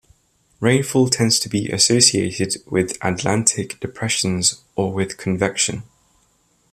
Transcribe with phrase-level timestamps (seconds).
[0.59, 5.83] Rainfall tends to be associated with Atlantic depressions or with convection.